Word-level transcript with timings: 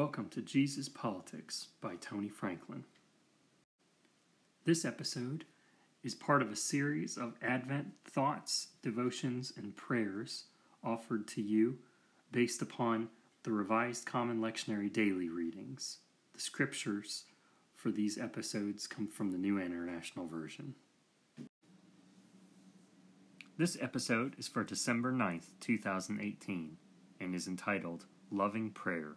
Welcome 0.00 0.30
to 0.30 0.40
Jesus 0.40 0.88
Politics 0.88 1.68
by 1.82 1.96
Tony 1.96 2.30
Franklin. 2.30 2.84
This 4.64 4.86
episode 4.86 5.44
is 6.02 6.14
part 6.14 6.40
of 6.40 6.50
a 6.50 6.56
series 6.56 7.18
of 7.18 7.34
Advent 7.42 7.88
thoughts, 8.06 8.68
devotions, 8.82 9.52
and 9.58 9.76
prayers 9.76 10.44
offered 10.82 11.28
to 11.28 11.42
you 11.42 11.80
based 12.32 12.62
upon 12.62 13.10
the 13.42 13.52
Revised 13.52 14.06
Common 14.06 14.40
Lectionary 14.40 14.90
Daily 14.90 15.28
Readings. 15.28 15.98
The 16.32 16.40
scriptures 16.40 17.24
for 17.76 17.90
these 17.90 18.16
episodes 18.16 18.86
come 18.86 19.06
from 19.06 19.32
the 19.32 19.38
New 19.38 19.60
International 19.60 20.26
Version. 20.26 20.76
This 23.58 23.76
episode 23.78 24.34
is 24.38 24.48
for 24.48 24.64
December 24.64 25.12
9th, 25.12 25.48
2018, 25.60 26.78
and 27.20 27.34
is 27.34 27.46
entitled 27.46 28.06
Loving 28.30 28.70
Prayer. 28.70 29.16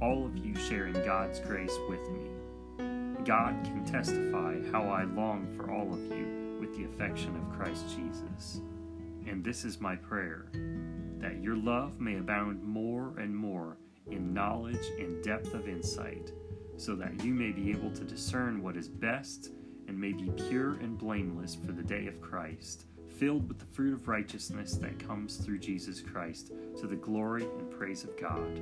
all 0.00 0.24
of 0.24 0.36
you 0.36 0.54
sharing 0.56 0.94
God's 1.04 1.40
grace 1.40 1.76
with 1.88 2.08
me. 2.10 2.30
God 3.24 3.54
can 3.64 3.84
testify 3.84 4.56
how 4.70 4.82
I 4.88 5.04
long 5.04 5.48
for 5.56 5.70
all 5.70 5.92
of 5.92 6.00
you 6.16 6.58
with 6.60 6.76
the 6.76 6.84
affection 6.84 7.34
of 7.36 7.58
Christ 7.58 7.84
Jesus. 7.96 8.60
And 9.26 9.42
this 9.42 9.64
is 9.64 9.80
my 9.80 9.96
prayer 9.96 10.46
that 11.18 11.42
your 11.42 11.56
love 11.56 12.00
may 12.00 12.16
abound 12.16 12.62
more 12.62 13.14
and 13.18 13.34
more 13.34 13.78
in 14.10 14.34
knowledge 14.34 14.86
and 14.98 15.24
depth 15.24 15.54
of 15.54 15.68
insight, 15.68 16.32
so 16.76 16.94
that 16.96 17.24
you 17.24 17.32
may 17.32 17.50
be 17.50 17.70
able 17.70 17.90
to 17.92 18.04
discern 18.04 18.62
what 18.62 18.76
is 18.76 18.88
best 18.88 19.50
and 19.88 19.98
may 19.98 20.12
be 20.12 20.30
pure 20.48 20.74
and 20.74 20.98
blameless 20.98 21.54
for 21.54 21.72
the 21.72 21.82
day 21.82 22.06
of 22.06 22.20
Christ, 22.20 22.84
filled 23.08 23.48
with 23.48 23.58
the 23.58 23.66
fruit 23.66 23.94
of 23.94 24.08
righteousness 24.08 24.74
that 24.76 24.98
comes 24.98 25.36
through 25.36 25.58
Jesus 25.58 26.00
Christ, 26.00 26.52
to 26.78 26.86
the 26.86 26.96
glory 26.96 27.44
and 27.44 27.70
praise 27.70 28.04
of 28.04 28.14
God. 28.20 28.60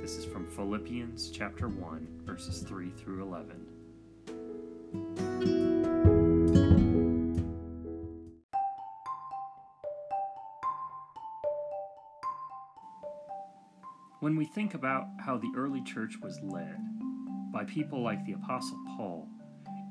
This 0.00 0.16
is 0.16 0.24
from 0.24 0.46
Philippians 0.46 1.30
chapter 1.30 1.68
1, 1.68 2.22
verses 2.24 2.62
3 2.62 2.90
through 2.90 3.22
11. 3.22 3.66
When 14.20 14.36
we 14.36 14.46
think 14.46 14.72
about 14.72 15.04
how 15.18 15.36
the 15.36 15.52
early 15.54 15.82
church 15.82 16.14
was 16.22 16.40
led 16.42 16.78
by 17.52 17.64
people 17.64 18.02
like 18.02 18.24
the 18.24 18.32
Apostle 18.32 18.78
Paul, 18.96 19.28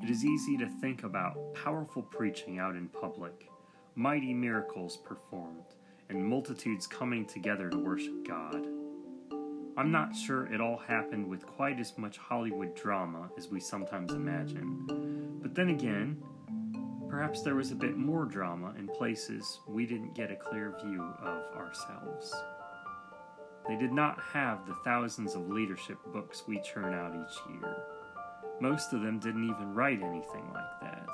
it 0.02 0.10
is 0.10 0.26
easy 0.26 0.58
to 0.58 0.68
think 0.82 1.04
about 1.04 1.54
powerful 1.54 2.02
preaching 2.02 2.58
out 2.58 2.76
in 2.76 2.88
public, 2.88 3.48
mighty 3.94 4.34
miracles 4.34 4.98
performed, 4.98 5.76
and 6.10 6.26
multitudes 6.26 6.88
coming 6.88 7.28
together 7.28 7.70
to 7.70 7.78
worship 7.78 8.28
God. 8.28 8.79
I'm 9.80 9.92
not 9.92 10.14
sure 10.14 10.46
it 10.48 10.60
all 10.60 10.76
happened 10.76 11.26
with 11.30 11.46
quite 11.46 11.80
as 11.80 11.98
much 11.98 12.18
Hollywood 12.18 12.76
drama 12.76 13.30
as 13.38 13.48
we 13.48 13.62
sometimes 13.62 14.12
imagine. 14.12 15.40
But 15.42 15.56
then 15.56 15.70
again, 15.70 16.22
perhaps 17.08 17.44
there 17.44 17.56
was 17.56 17.72
a 17.72 17.76
bit 17.76 17.96
more 17.96 18.26
drama 18.26 18.74
in 18.78 18.90
places 18.90 19.62
we 19.70 19.86
didn't 19.86 20.16
get 20.16 20.32
a 20.32 20.36
clear 20.36 20.76
view 20.84 21.02
of 21.22 21.56
ourselves. 21.56 22.36
They 23.70 23.78
did 23.78 23.94
not 23.94 24.20
have 24.34 24.68
the 24.68 24.76
thousands 24.84 25.34
of 25.36 25.50
leadership 25.50 25.98
books 26.12 26.44
we 26.46 26.60
churn 26.60 26.94
out 26.94 27.16
each 27.16 27.40
year. 27.50 27.78
Most 28.60 28.92
of 28.92 29.02
them 29.02 29.18
didn't 29.18 29.46
even 29.46 29.74
write 29.74 30.02
anything 30.02 30.52
like 30.54 30.82
that. 30.82 31.08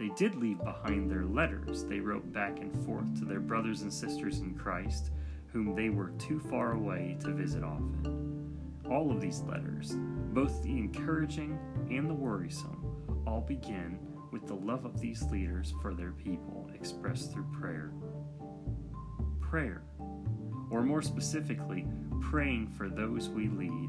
They 0.00 0.10
did 0.16 0.34
leave 0.34 0.58
behind 0.64 1.08
their 1.08 1.24
letters 1.24 1.84
they 1.84 2.00
wrote 2.00 2.32
back 2.32 2.58
and 2.58 2.74
forth 2.84 3.16
to 3.20 3.24
their 3.24 3.38
brothers 3.38 3.82
and 3.82 3.94
sisters 3.94 4.40
in 4.40 4.56
Christ 4.56 5.12
whom 5.56 5.74
they 5.74 5.88
were 5.88 6.10
too 6.18 6.38
far 6.38 6.72
away 6.72 7.16
to 7.18 7.32
visit 7.32 7.64
often. 7.64 8.52
All 8.90 9.10
of 9.10 9.22
these 9.22 9.40
letters, 9.40 9.94
both 10.34 10.62
the 10.62 10.76
encouraging 10.76 11.58
and 11.90 12.10
the 12.10 12.14
worrisome, 12.14 13.22
all 13.26 13.40
begin 13.40 13.98
with 14.32 14.46
the 14.46 14.54
love 14.54 14.84
of 14.84 15.00
these 15.00 15.22
leaders 15.30 15.72
for 15.80 15.94
their 15.94 16.12
people 16.12 16.70
expressed 16.74 17.32
through 17.32 17.46
prayer. 17.58 17.90
Prayer, 19.40 19.82
or 20.70 20.82
more 20.82 21.00
specifically, 21.00 21.86
praying 22.20 22.68
for 22.76 22.90
those 22.90 23.30
we 23.30 23.48
lead, 23.48 23.88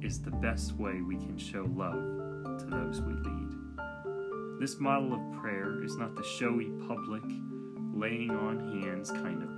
is 0.00 0.22
the 0.22 0.30
best 0.30 0.72
way 0.78 1.02
we 1.02 1.16
can 1.16 1.36
show 1.36 1.68
love 1.76 2.58
to 2.58 2.64
those 2.70 3.02
we 3.02 3.12
lead. 3.12 4.58
This 4.58 4.80
model 4.80 5.12
of 5.12 5.42
prayer 5.42 5.84
is 5.84 5.98
not 5.98 6.14
the 6.14 6.24
showy 6.24 6.70
public, 6.88 7.24
laying 7.92 8.30
on 8.30 8.80
hands 8.80 9.10
kind 9.10 9.42
of 9.42 9.51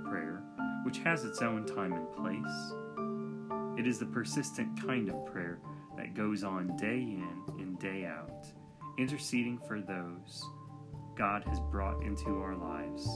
which 0.95 1.03
has 1.03 1.25
its 1.25 1.41
own 1.41 1.65
time 1.65 1.91
and 1.93 2.09
place. 2.13 2.71
It 3.77 3.85
is 3.87 3.99
the 3.99 4.05
persistent 4.05 4.81
kind 4.81 5.09
of 5.09 5.25
prayer 5.25 5.59
that 5.97 6.13
goes 6.13 6.43
on 6.43 6.77
day 6.77 6.99
in 6.99 7.41
and 7.59 7.77
day 7.79 8.05
out, 8.05 8.45
interceding 8.97 9.59
for 9.67 9.81
those 9.81 10.45
God 11.17 11.43
has 11.47 11.59
brought 11.59 12.01
into 12.01 12.41
our 12.41 12.55
lives. 12.55 13.09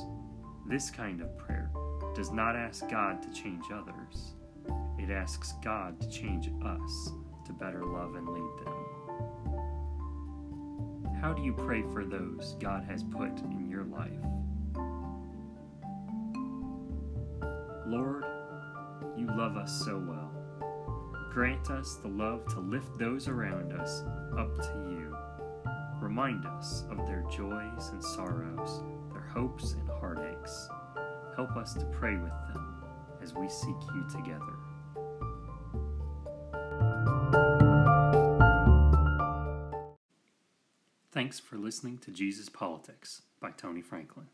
This 0.68 0.90
kind 0.90 1.22
of 1.22 1.38
prayer 1.38 1.72
does 2.16 2.32
not 2.32 2.58
ask 2.58 2.90
God 2.90 3.22
to 3.22 3.32
change 3.32 3.66
others, 3.74 4.34
it 4.98 5.10
asks 5.10 5.54
God 5.64 6.02
to 6.02 6.10
change 6.10 6.50
us 6.66 7.14
to 7.46 7.54
better 7.54 7.86
love 7.86 8.16
and 8.16 8.28
lead 8.28 8.66
them. 8.66 8.74
How 11.22 11.32
do 11.34 11.44
you 11.44 11.54
pray 11.54 11.84
for 11.94 12.04
those 12.04 12.58
God 12.60 12.84
has 12.90 13.04
put 13.04 13.40
in 13.40 13.70
your 13.70 13.86
life? 13.86 14.12
Lord, 17.90 18.24
you 19.18 19.26
love 19.36 19.58
us 19.58 19.84
so 19.84 19.98
well. 19.98 20.32
Grant 21.32 21.72
us 21.72 21.96
the 21.96 22.08
love 22.08 22.46
to 22.50 22.60
lift 22.60 23.00
those 23.00 23.28
around 23.28 23.74
us 23.74 24.04
up 24.38 24.56
to 24.62 24.88
you. 24.92 25.18
Remind 26.00 26.46
us 26.46 26.84
of 26.92 26.98
their 27.08 27.24
joys 27.32 27.90
and 27.90 28.04
sorrows, 28.04 28.84
their 29.12 29.24
hopes 29.24 29.74
and 29.74 29.90
heartaches. 29.90 30.70
Help 31.36 31.56
us 31.58 31.74
to 31.74 31.86
pray 31.86 32.16
with 32.16 32.32
them 32.54 32.84
as 33.24 33.34
we 33.34 33.50
seek 33.50 33.76
you 33.96 34.06
together. 34.12 34.54
Thanks 41.12 41.40
for 41.40 41.58
listening 41.58 41.98
to 42.00 42.12
Jesus 42.12 42.50
Politics 42.50 43.24
by 43.42 43.50
Tony 43.50 43.82
Franklin. 43.82 44.28